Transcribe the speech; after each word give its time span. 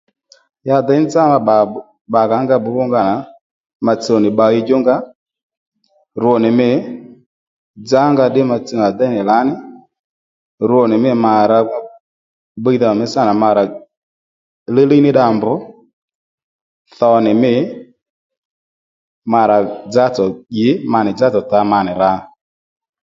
Ya 0.67 0.77
děy 0.87 1.01
nzá 1.03 1.21
ma 1.31 1.37
bbà 1.43 1.55
bbǎkǎ 2.09 2.37
nga 2.43 2.55
bbǔbbúnga 2.59 3.01
nà 3.09 3.15
ma 3.85 3.93
tsuw 4.01 4.19
nì 4.23 4.29
bbay 4.33 4.55
djú 4.61 4.75
nga 4.81 4.95
rwo 6.21 6.35
nì 6.43 6.49
mǐ 6.59 6.69
dzá 7.85 8.01
nga 8.11 8.25
ddí 8.29 8.41
ma 8.49 8.57
tsuw 8.65 8.77
nì 8.79 8.83
à 8.87 8.89
dey 8.99 9.11
nì 9.15 9.21
lǎní 9.29 9.53
rwo 10.69 10.81
nì 10.89 10.95
mǐ 11.03 11.11
ma 11.23 11.31
nì 11.37 11.45
rǎ 11.51 11.59
bbíydha 12.59 12.87
ò 12.93 12.97
mí 12.99 13.05
sǎ 13.13 13.21
nà 13.27 13.33
ma 13.41 13.49
rà 13.57 13.63
líylíy 14.75 15.01
ní 15.05 15.11
dda 15.13 15.25
mbr 15.35 15.49
tho 16.97 17.09
nì 17.25 17.31
mî 17.41 17.53
ma 19.31 19.41
rà 19.49 19.57
dzá-tsò 19.91 20.23
ǐ 20.65 20.67
ma 20.91 20.99
nì 21.05 21.11
dzá-tsò 21.17 21.39
tǎ 21.51 21.59
ma 21.71 21.79
nì 21.85 21.93
rǎ 22.01 22.11